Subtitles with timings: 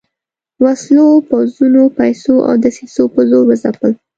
[0.63, 3.91] وسلو، پوځونو، پیسو او دسیسو په زور وځپل.